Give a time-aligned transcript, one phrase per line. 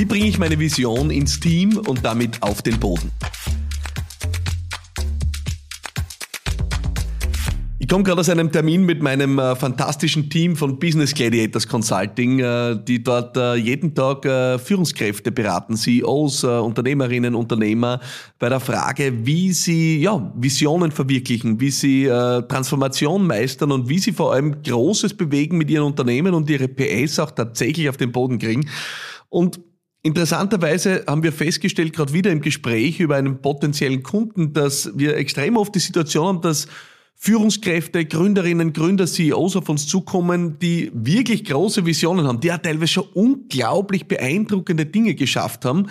[0.00, 3.12] Wie bringe ich meine Vision ins Team und damit auf den Boden?
[7.78, 12.38] Ich komme gerade aus einem Termin mit meinem äh, fantastischen Team von Business Gladiators Consulting,
[12.38, 18.00] äh, die dort äh, jeden Tag äh, Führungskräfte beraten, CEOs, äh, Unternehmerinnen, Unternehmer,
[18.38, 23.98] bei der Frage, wie sie ja, Visionen verwirklichen, wie sie äh, Transformation meistern und wie
[23.98, 28.12] sie vor allem Großes bewegen mit ihren Unternehmen und ihre PS auch tatsächlich auf den
[28.12, 28.66] Boden kriegen.
[29.28, 29.60] Und
[30.02, 35.56] Interessanterweise haben wir festgestellt, gerade wieder im Gespräch über einen potenziellen Kunden, dass wir extrem
[35.58, 36.68] oft die Situation haben, dass
[37.16, 42.94] Führungskräfte, Gründerinnen, Gründer, CEOs auf uns zukommen, die wirklich große Visionen haben, die ja teilweise
[42.94, 45.88] schon unglaublich beeindruckende Dinge geschafft haben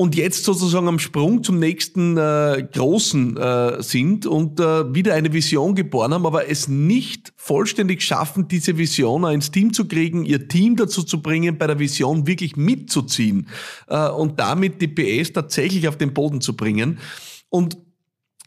[0.00, 5.34] und jetzt sozusagen am Sprung zum nächsten äh, Großen äh, sind und äh, wieder eine
[5.34, 10.48] Vision geboren haben, aber es nicht vollständig schaffen, diese Vision ins Team zu kriegen, ihr
[10.48, 13.48] Team dazu zu bringen, bei der Vision wirklich mitzuziehen
[13.88, 16.98] äh, und damit die PS tatsächlich auf den Boden zu bringen.
[17.50, 17.76] Und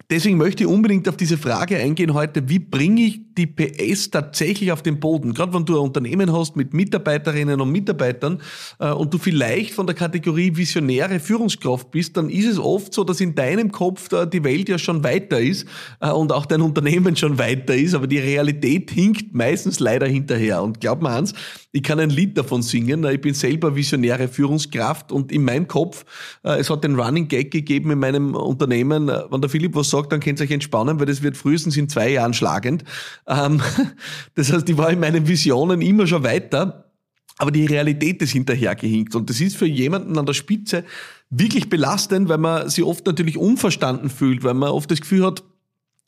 [0.10, 4.72] Deswegen möchte ich unbedingt auf diese Frage eingehen heute, wie bringe ich die PS tatsächlich
[4.72, 5.34] auf den Boden?
[5.34, 8.42] Gerade wenn du ein Unternehmen hast mit Mitarbeiterinnen und Mitarbeitern
[8.80, 13.04] äh, und du vielleicht von der Kategorie visionäre Führungskraft bist, dann ist es oft so,
[13.04, 15.68] dass in deinem Kopf da die Welt ja schon weiter ist
[16.00, 20.62] äh, und auch dein Unternehmen schon weiter ist, aber die Realität hinkt meistens leider hinterher.
[20.64, 21.34] Und glaub mir eins,
[21.72, 23.04] ich kann ein Lied davon singen.
[23.06, 26.06] Ich bin selber visionäre Führungskraft und in meinem Kopf,
[26.44, 29.90] äh, es hat den Running Gag gegeben in meinem Unternehmen, äh, wenn der Philipp was
[29.90, 32.84] sagt, dann könnt ihr euch entspannen, weil das wird frühestens in zwei Jahren schlagend.
[33.28, 33.62] Ähm,
[34.36, 36.92] das heißt, ich war in meinen Visionen immer schon weiter,
[37.38, 39.16] aber die Realität ist hinterhergehinkt.
[39.16, 40.84] Und das ist für jemanden an der Spitze
[41.30, 45.44] wirklich belastend, weil man sich oft natürlich unverstanden fühlt, weil man oft das Gefühl hat,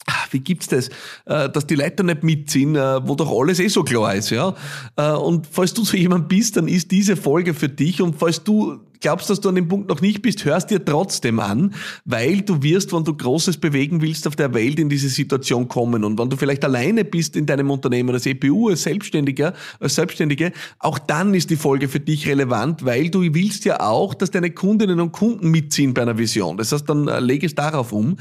[0.07, 0.89] Ah, wie gibt's das,
[1.25, 4.53] äh, dass die Leute nicht mitziehen, äh, wo doch alles eh so klar ist, ja?
[4.95, 8.03] Äh, und falls du so jemand bist, dann ist diese Folge für dich.
[8.03, 11.39] Und falls du glaubst, dass du an dem Punkt noch nicht bist, hörst dir trotzdem
[11.39, 11.75] an,
[12.05, 16.03] weil du wirst, wenn du Großes bewegen willst, auf der Welt in diese Situation kommen.
[16.03, 20.53] Und wenn du vielleicht alleine bist in deinem Unternehmen als EPU, als Selbstständiger, als Selbstständige,
[20.79, 24.49] auch dann ist die Folge für dich relevant, weil du willst ja auch, dass deine
[24.49, 26.57] Kundinnen und Kunden mitziehen bei einer Vision.
[26.57, 28.17] Das heißt, dann lege es darauf um.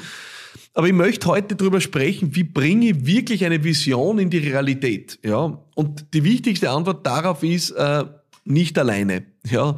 [0.75, 5.19] Aber ich möchte heute darüber sprechen, wie bringe ich wirklich eine Vision in die Realität.
[5.25, 5.63] Ja?
[5.75, 8.05] Und die wichtigste Antwort darauf ist, äh,
[8.45, 9.23] nicht alleine.
[9.49, 9.77] Ja?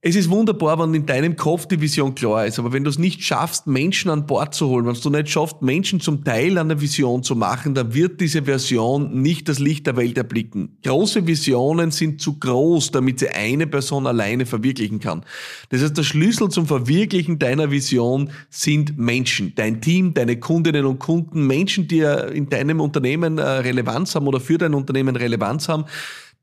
[0.00, 3.00] Es ist wunderbar, wenn in deinem Kopf die Vision klar ist, aber wenn du es
[3.00, 6.68] nicht schaffst, Menschen an Bord zu holen, wenn du nicht schaffst, Menschen zum Teil an
[6.68, 10.78] der Vision zu machen, dann wird diese Version nicht das Licht der Welt erblicken.
[10.84, 15.24] Große Visionen sind zu groß, damit sie eine Person alleine verwirklichen kann.
[15.70, 21.00] Das heißt, der Schlüssel zum Verwirklichen deiner Vision sind Menschen, dein Team, deine Kundinnen und
[21.00, 22.02] Kunden, Menschen, die
[22.34, 25.86] in deinem Unternehmen äh, Relevanz haben oder für dein Unternehmen Relevanz haben.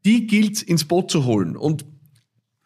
[0.03, 1.55] Die gilt ins Boot zu holen.
[1.55, 1.85] Und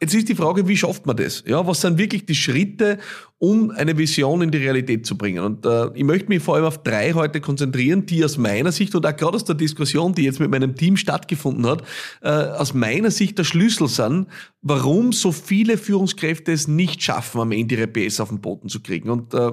[0.01, 1.43] Jetzt ist die Frage, wie schafft man das?
[1.45, 2.99] Ja, was sind wirklich die Schritte,
[3.37, 5.43] um eine Vision in die Realität zu bringen?
[5.43, 8.95] Und äh, ich möchte mich vor allem auf drei heute konzentrieren, die aus meiner Sicht
[8.95, 11.83] und auch gerade aus der Diskussion, die jetzt mit meinem Team stattgefunden hat,
[12.21, 14.27] äh, aus meiner Sicht der Schlüssel sind,
[14.61, 18.79] warum so viele Führungskräfte es nicht schaffen, am Ende ihre PS auf den Boden zu
[18.79, 19.09] kriegen.
[19.09, 19.51] Und äh,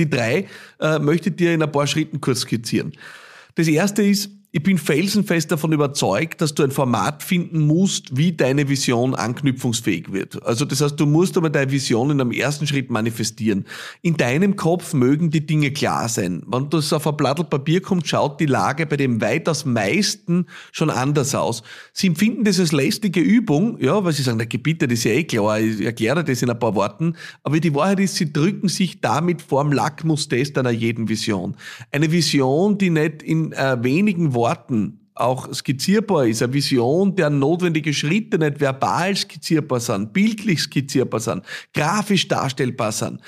[0.00, 0.48] die drei
[0.80, 2.92] äh, möchte ich dir in ein paar Schritten kurz skizzieren.
[3.54, 8.30] Das erste ist, ich bin felsenfest davon überzeugt, dass du ein Format finden musst, wie
[8.30, 10.40] deine Vision anknüpfungsfähig wird.
[10.46, 13.64] Also das heißt, du musst aber deine Vision in einem ersten Schritt manifestieren.
[14.00, 16.44] In deinem Kopf mögen die Dinge klar sein.
[16.46, 20.88] Wenn das auf ein Blatt Papier kommt, schaut die Lage bei dem weitaus meisten schon
[20.88, 21.64] anders aus.
[21.92, 25.10] Sie empfinden das als lästige Übung, ja, weil sie sagen, der Gebiete, das ist ja
[25.14, 27.16] eh klar, ich erkläre das in ein paar Worten.
[27.42, 31.56] Aber die Wahrheit ist, sie drücken sich damit vorm Lackmustest einer jeden Vision.
[31.90, 37.38] Eine Vision, die nicht in äh, wenigen Worten Worten auch skizzierbar ist, eine Vision, deren
[37.38, 43.20] notwendige Schritte nicht verbal skizzierbar sind, bildlich skizzierbar sind, grafisch darstellbar sind.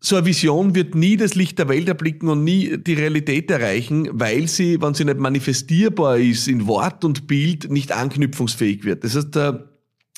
[0.00, 4.08] So eine Vision wird nie das Licht der Welt erblicken und nie die Realität erreichen,
[4.12, 9.04] weil sie, wenn sie nicht manifestierbar ist in Wort und Bild, nicht anknüpfungsfähig wird.
[9.04, 9.36] Das heißt,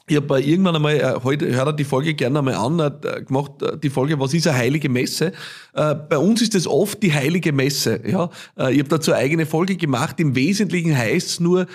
[0.09, 3.63] ich habe irgendwann einmal, äh, heute hört er die Folge gerne einmal an, äh, gemacht,
[3.63, 5.33] äh, die Folge, was ist eine heilige Messe?
[5.75, 8.01] Bei uns ist es oft die heilige Messe.
[8.07, 8.29] Ja?
[8.69, 10.21] Ich habe dazu eine eigene Folge gemacht.
[10.21, 11.67] Im Wesentlichen heißt es nur,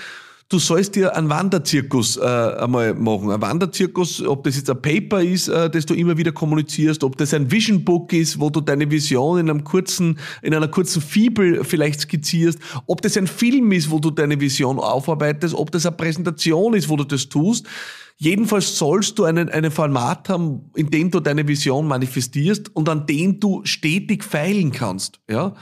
[0.49, 3.31] du sollst dir einen Wanderzirkus äh, einmal machen.
[3.31, 7.17] Ein Wanderzirkus, ob das jetzt ein Paper ist, äh, das du immer wieder kommunizierst, ob
[7.17, 11.01] das ein Vision Book ist, wo du deine Vision in einem kurzen, in einer kurzen
[11.01, 15.85] Fibel vielleicht skizzierst, ob das ein Film ist, wo du deine Vision aufarbeitest, ob das
[15.85, 17.67] eine Präsentation ist, wo du das tust.
[18.19, 23.05] Jedenfalls sollst du einen, einen Format haben, in dem du deine Vision manifestierst und an
[23.05, 25.19] dem du stetig feilen kannst.
[25.29, 25.53] Ja?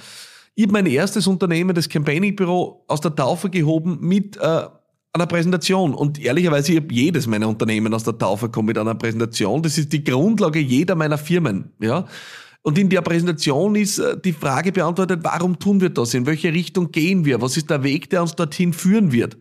[0.55, 4.63] Ich habe mein erstes Unternehmen, das Campaigning Büro, aus der Taufe gehoben mit äh,
[5.11, 5.93] einer Präsentation.
[5.93, 9.61] Und ehrlicherweise, ich habe jedes meiner Unternehmen aus der Taufe kommt mit einer Präsentation.
[9.61, 11.73] Das ist die Grundlage jeder meiner Firmen.
[11.81, 12.05] Ja.
[12.61, 16.13] Und in der Präsentation ist äh, die Frage beantwortet, warum tun wir das?
[16.13, 17.41] In welche Richtung gehen wir?
[17.41, 19.37] Was ist der Weg, der uns dorthin führen wird?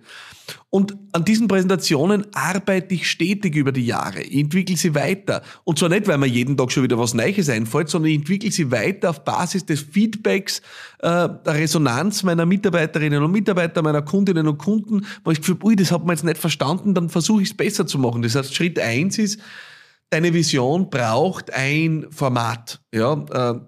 [0.71, 4.25] Und an diesen Präsentationen arbeite ich stetig über die Jahre.
[4.25, 5.43] Entwickle sie weiter.
[5.65, 8.51] Und zwar nicht, weil mir jeden Tag schon wieder was Neues einfällt, sondern ich entwickle
[8.51, 10.61] sie weiter auf Basis des Feedbacks,
[10.99, 15.77] äh, der Resonanz meiner Mitarbeiterinnen und Mitarbeiter, meiner Kundinnen und Kunden, wo ich gefühlt, ui,
[15.77, 18.23] das hat man jetzt nicht verstanden, dann versuche ich es besser zu machen.
[18.23, 19.41] Das heißt, Schritt eins ist,
[20.11, 22.81] deine Vision braucht ein Format.
[22.93, 23.61] Ja, äh,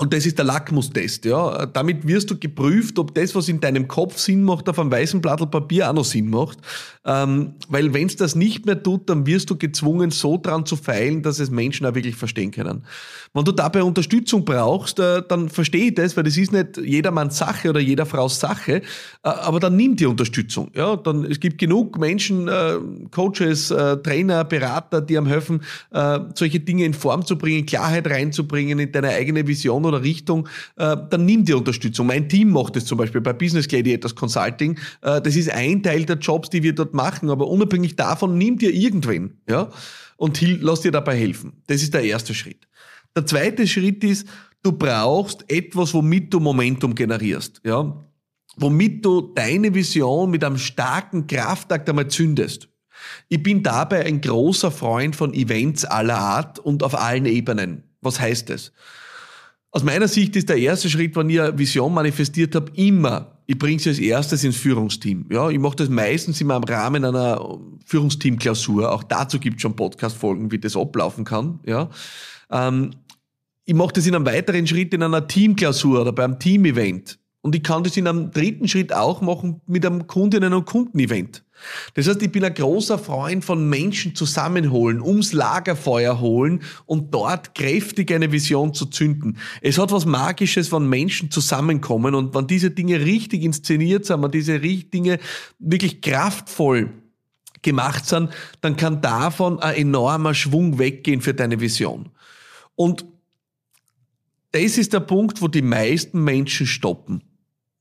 [0.00, 1.66] und das ist der Lackmustest, ja.
[1.66, 5.20] Damit wirst du geprüft, ob das, was in deinem Kopf Sinn macht, auf einem weißen
[5.20, 6.58] Blatt Papier auch noch Sinn macht.
[7.04, 10.76] Ähm, weil wenn es das nicht mehr tut, dann wirst du gezwungen, so dran zu
[10.76, 12.84] feilen, dass es Menschen auch wirklich verstehen können.
[13.34, 17.38] Wenn du dabei Unterstützung brauchst, äh, dann verstehe ich das, weil das ist nicht jedermanns
[17.38, 18.82] Sache oder jeder Frau's Sache, äh,
[19.22, 20.70] aber dann nimm die Unterstützung.
[20.74, 22.74] Ja, dann, es gibt genug Menschen, äh,
[23.10, 28.08] Coaches, äh, Trainer, Berater, die am helfen, äh, solche Dinge in Form zu bringen, Klarheit
[28.08, 32.06] reinzubringen in deine eigene Vision oder Richtung, äh, dann nimm die Unterstützung.
[32.06, 34.78] Mein Team macht es zum Beispiel bei Business Gladiators Consulting.
[35.02, 38.58] Äh, das ist ein Teil der Jobs, die wir dort machen, aber unabhängig davon, nimm
[38.58, 39.70] dir irgendwen ja,
[40.16, 41.62] und lass dir dabei helfen.
[41.66, 42.68] Das ist der erste Schritt.
[43.16, 44.28] Der zweite Schritt ist,
[44.62, 47.60] du brauchst etwas, womit du Momentum generierst.
[47.64, 48.04] Ja,
[48.58, 52.68] womit du deine Vision mit einem starken Kraftakt einmal zündest.
[53.28, 57.84] Ich bin dabei ein großer Freund von Events aller Art und auf allen Ebenen.
[58.00, 58.72] Was heißt das?
[59.70, 63.58] Aus meiner Sicht ist der erste Schritt, wenn ich eine Vision manifestiert habe, immer, ich
[63.58, 65.26] bringe sie als erstes ins Führungsteam.
[65.30, 68.90] Ja, ich mache das meistens immer im Rahmen einer Führungsteam-Klausur.
[68.90, 71.60] Auch dazu gibt es schon Podcast-Folgen, wie das ablaufen kann.
[71.66, 71.90] Ja.
[72.50, 72.90] Ähm,
[73.64, 77.18] ich mache das in einem weiteren Schritt in einer Teamklausur oder beim Team-Event.
[77.40, 81.44] Und ich kann das in einem dritten Schritt auch machen mit einem Kundinnen- und Kundenevent.
[81.94, 87.54] Das heißt, ich bin ein großer Freund von Menschen zusammenholen, ums Lagerfeuer holen und dort
[87.54, 89.38] kräftig eine Vision zu zünden.
[89.60, 94.30] Es hat was Magisches, wenn Menschen zusammenkommen und wenn diese Dinge richtig inszeniert sind, wenn
[94.30, 95.18] diese Dinge
[95.58, 96.90] wirklich kraftvoll
[97.62, 98.30] gemacht sind,
[98.60, 102.10] dann kann davon ein enormer Schwung weggehen für deine Vision.
[102.74, 103.04] Und
[104.52, 107.22] das ist der Punkt, wo die meisten Menschen stoppen.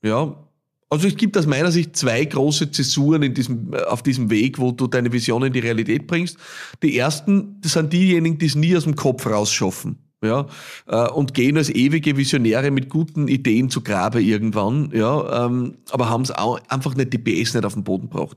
[0.03, 0.47] Ja,
[0.89, 4.71] also es gibt aus meiner Sicht zwei große Zäsuren in diesem, auf diesem Weg, wo
[4.71, 6.37] du deine Vision in die Realität bringst.
[6.81, 9.97] Die ersten, das sind diejenigen, die es nie aus dem Kopf rausschaffen.
[10.23, 10.47] Ja,
[10.87, 16.09] äh, und gehen als ewige Visionäre mit guten Ideen zu Grabe irgendwann, ja, ähm, aber
[16.09, 18.35] haben es auch einfach nicht die PS nicht auf den Boden gebracht.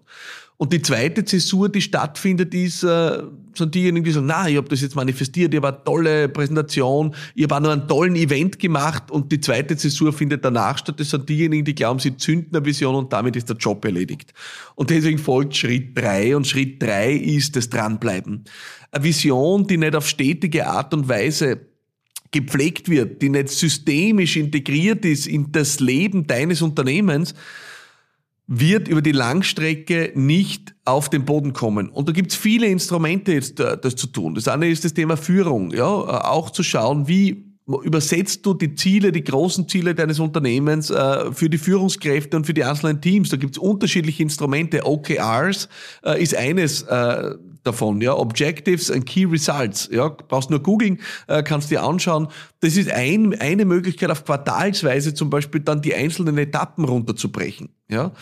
[0.61, 3.23] Und die zweite Zäsur, die stattfindet, ist, äh,
[3.55, 7.57] sind diejenigen, die sagen, na, ich habe das jetzt manifestiert, habe eine tolle Präsentation, habe
[7.57, 11.01] auch noch einen tollen Event gemacht und die zweite Zäsur findet danach statt.
[11.01, 14.35] Das sind diejenigen, die glauben, sie zünden eine Vision und damit ist der Job erledigt.
[14.75, 18.45] Und deswegen folgt Schritt drei und Schritt drei ist das Dranbleiben.
[18.91, 21.59] Eine Vision, die nicht auf stetige Art und Weise
[22.33, 27.35] gepflegt wird, die nicht systemisch integriert ist in das Leben deines Unternehmens,
[28.53, 31.89] wird über die Langstrecke nicht auf den Boden kommen.
[31.89, 34.35] Und da gibt's viele Instrumente jetzt, äh, das zu tun.
[34.35, 37.45] Das eine ist das Thema Führung, ja, äh, auch zu schauen, wie
[37.85, 42.53] übersetzt du die Ziele, die großen Ziele deines Unternehmens äh, für die Führungskräfte und für
[42.53, 43.29] die einzelnen Teams.
[43.29, 44.85] Da gibt's unterschiedliche Instrumente.
[44.85, 45.69] OKRs
[46.05, 51.43] äh, ist eines äh, davon, ja, Objectives and Key Results, ja, brauchst nur googeln, äh,
[51.43, 52.29] kannst dir anschauen.
[52.61, 58.13] Das ist ein, eine Möglichkeit, auf Quartalsweise zum Beispiel dann die einzelnen Etappen runterzubrechen, ja.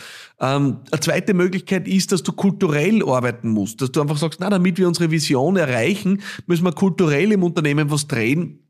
[0.40, 4.50] Ähm, eine zweite Möglichkeit ist, dass du kulturell arbeiten musst, dass du einfach sagst, na,
[4.50, 8.61] damit wir unsere Vision erreichen, müssen wir kulturell im Unternehmen was drehen,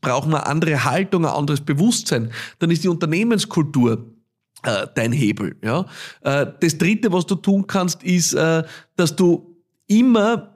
[0.00, 2.30] brauchen wir andere Haltung, ein anderes Bewusstsein.
[2.58, 4.16] Dann ist die Unternehmenskultur
[4.62, 5.56] äh, dein Hebel.
[5.62, 5.86] Ja?
[6.22, 8.62] Äh, das Dritte, was du tun kannst, ist, äh,
[8.96, 9.55] dass du
[9.86, 10.54] immer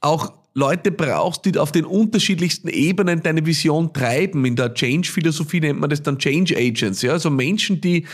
[0.00, 4.44] auch Leute brauchst, die auf den unterschiedlichsten Ebenen deine Vision treiben.
[4.44, 8.06] In der Change-Philosophie nennt man das dann Change Agents, ja, also Menschen, die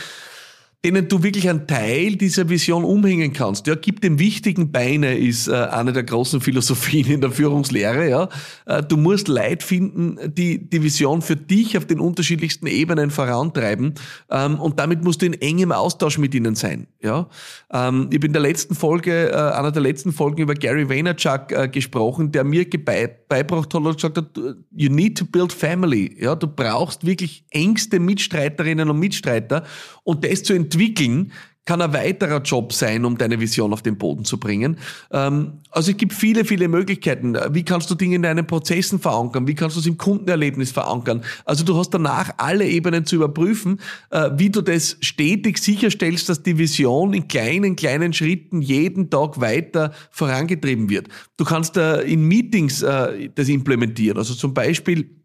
[0.85, 3.67] denen du wirklich einen Teil dieser Vision umhängen kannst.
[3.67, 8.09] Ja, gib dem wichtigen Beine ist äh, eine der großen Philosophien in der Führungslehre.
[8.09, 8.29] Ja,
[8.65, 13.95] äh, du musst Leid finden, die die Vision für dich auf den unterschiedlichsten Ebenen vorantreiben
[14.31, 16.87] ähm, und damit musst du in engem Austausch mit ihnen sein.
[17.01, 17.27] Ja,
[17.73, 21.71] ähm, ich habe in der letzten Folge, äh, einer der letzten Folgen über Gary Vaynerchuk
[21.73, 24.37] gesprochen, der mir beibracht hat und gesagt hat,
[24.71, 26.15] you need to build family.
[26.19, 29.63] Ja, du brauchst wirklich engste Mitstreiterinnen und Mitstreiter
[30.09, 31.31] und das zu entwickeln,
[31.65, 34.77] kann ein weiterer Job sein, um deine Vision auf den Boden zu bringen.
[35.11, 37.37] Ähm, also es gibt viele, viele Möglichkeiten.
[37.51, 39.47] Wie kannst du Dinge in deinen Prozessen verankern?
[39.47, 41.21] Wie kannst du es im Kundenerlebnis verankern?
[41.45, 46.41] Also du hast danach alle Ebenen zu überprüfen, äh, wie du das stetig sicherstellst, dass
[46.41, 51.07] die Vision in kleinen, kleinen Schritten jeden Tag weiter vorangetrieben wird.
[51.37, 54.17] Du kannst äh, in Meetings äh, das implementieren.
[54.17, 55.19] Also zum Beispiel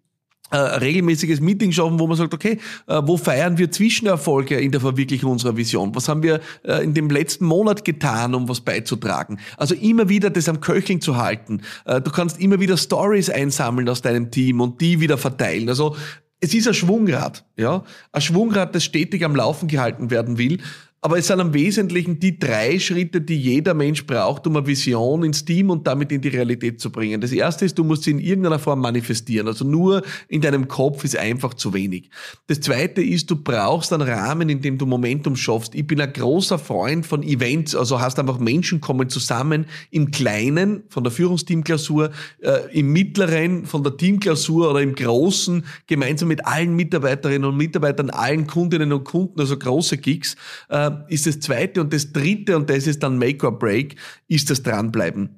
[0.55, 4.81] äh, regelmäßiges Meeting schaffen, wo man sagt, okay, äh, wo feiern wir Zwischenerfolge in der
[4.81, 5.95] Verwirklichung unserer Vision?
[5.97, 9.41] Was haben wir äh, in dem letzten Monat getan, um was beizutragen?
[9.57, 11.63] Also immer wieder das am Köcheln zu halten.
[11.87, 15.69] Du kannst immer wieder Stories einsammeln aus deinem Team und die wieder verteilen.
[15.69, 15.97] Also
[16.41, 17.83] es ist ein Schwungrad, ja,
[18.13, 20.59] ein Schwungrad, das stetig am Laufen gehalten werden will.
[21.05, 25.23] Aber es sind am Wesentlichen die drei Schritte, die jeder Mensch braucht, um eine Vision
[25.23, 27.21] ins Team und damit in die Realität zu bringen.
[27.21, 29.47] Das erste ist, du musst sie in irgendeiner Form manifestieren.
[29.47, 32.09] Also nur in deinem Kopf ist einfach zu wenig.
[32.47, 35.75] Das zweite ist, du brauchst einen Rahmen, in dem du Momentum schaffst.
[35.75, 40.85] Ich bin ein großer Freund von Events, also hast einfach Menschen kommen zusammen im Kleinen
[40.89, 46.75] von der Führungsteamklausur, äh, im Mittleren von der Teamklausur oder im Großen gemeinsam mit allen
[46.75, 50.37] Mitarbeiterinnen und Mitarbeitern, allen Kundinnen und Kunden, also große Gigs.
[50.71, 53.97] Äh, ist das zweite und das dritte, und das ist dann Make or Break,
[54.29, 55.31] ist das Dranbleiben.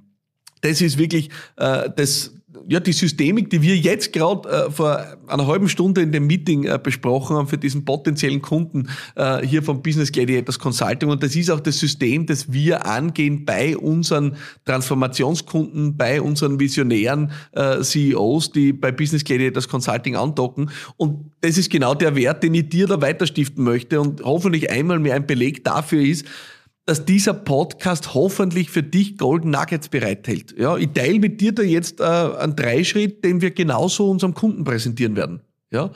[0.60, 2.35] Das ist wirklich äh, das,
[2.68, 6.64] ja, die Systemik, die wir jetzt gerade äh, vor einer halben Stunde in dem Meeting
[6.64, 11.08] äh, besprochen haben für diesen potenziellen Kunden äh, hier vom Business Gladiators Consulting.
[11.08, 17.30] Und das ist auch das System, das wir angehen bei unseren Transformationskunden, bei unseren visionären
[17.52, 20.70] äh, CEOs, die bei Business Gladiators Consulting andocken.
[20.96, 24.98] Und das ist genau der Wert, den ich dir da weiterstiften möchte und hoffentlich einmal
[24.98, 26.26] mehr ein Beleg dafür ist,
[26.86, 30.54] dass dieser Podcast hoffentlich für dich Golden Nuggets bereithält.
[30.56, 34.64] Ja, ich teile mit dir da jetzt äh, einen Dreischritt, den wir genauso unserem Kunden
[34.64, 35.40] präsentieren werden.
[35.70, 35.90] Ja,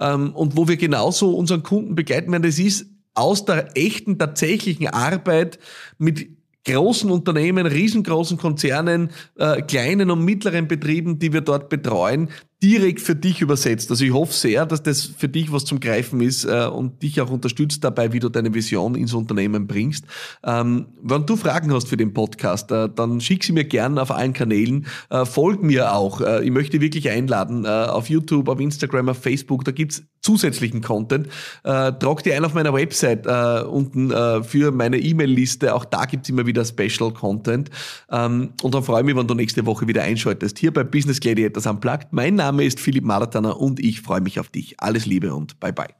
[0.00, 2.44] ähm, und wo wir genauso unseren Kunden begleiten werden.
[2.44, 5.58] Das ist aus der echten, tatsächlichen Arbeit
[5.98, 6.28] mit
[6.64, 12.28] großen Unternehmen, riesengroßen Konzernen, äh, kleinen und mittleren Betrieben, die wir dort betreuen,
[12.62, 13.90] direkt für dich übersetzt.
[13.90, 17.20] Also ich hoffe sehr, dass das für dich was zum Greifen ist äh, und dich
[17.20, 20.04] auch unterstützt dabei, wie du deine Vision ins Unternehmen bringst.
[20.42, 24.10] Ähm, wenn du Fragen hast für den Podcast, äh, dann schick sie mir gerne auf
[24.10, 24.86] allen Kanälen.
[25.10, 26.20] Äh, folg mir auch.
[26.42, 29.64] Ich möchte wirklich einladen auf YouTube, auf Instagram, auf Facebook.
[29.64, 31.28] Da gibt's zusätzlichen Content.
[31.62, 33.26] Trag dir ein auf meiner Website
[33.66, 34.10] unten
[34.44, 35.74] für meine E-Mail-Liste.
[35.74, 37.70] Auch da gibt's immer wieder Special Content.
[38.10, 40.58] Ähm, und dann freue ich mich, wenn du nächste Woche wieder einschaltest.
[40.58, 42.08] Hier bei Business Gladiators Unplugged.
[42.12, 44.80] Mein Name ist Philipp Marataner und ich freue mich auf dich.
[44.80, 45.94] Alles Liebe und bye bye.